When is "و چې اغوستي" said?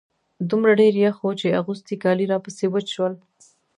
1.21-1.95